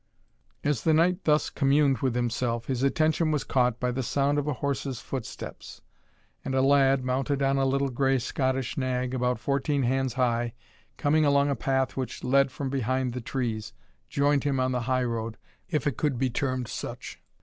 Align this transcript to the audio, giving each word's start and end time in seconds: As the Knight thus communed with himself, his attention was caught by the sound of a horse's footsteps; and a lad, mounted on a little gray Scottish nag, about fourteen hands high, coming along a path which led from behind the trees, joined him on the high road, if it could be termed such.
As 0.63 0.81
the 0.83 0.95
Knight 0.95 1.25
thus 1.25 1.51
communed 1.51 1.99
with 1.99 2.15
himself, 2.15 2.65
his 2.65 2.81
attention 2.81 3.29
was 3.29 3.43
caught 3.43 3.79
by 3.79 3.91
the 3.91 4.01
sound 4.01 4.39
of 4.39 4.47
a 4.47 4.53
horse's 4.53 4.99
footsteps; 4.99 5.83
and 6.43 6.55
a 6.55 6.61
lad, 6.63 7.03
mounted 7.05 7.43
on 7.43 7.57
a 7.57 7.67
little 7.67 7.91
gray 7.91 8.17
Scottish 8.17 8.75
nag, 8.79 9.13
about 9.13 9.37
fourteen 9.37 9.83
hands 9.83 10.13
high, 10.15 10.55
coming 10.97 11.23
along 11.23 11.51
a 11.51 11.55
path 11.55 11.95
which 11.95 12.23
led 12.23 12.51
from 12.51 12.71
behind 12.71 13.13
the 13.13 13.21
trees, 13.21 13.73
joined 14.09 14.43
him 14.43 14.59
on 14.59 14.71
the 14.71 14.81
high 14.89 15.03
road, 15.03 15.37
if 15.69 15.85
it 15.85 15.97
could 15.97 16.17
be 16.17 16.31
termed 16.31 16.67
such. 16.67 17.21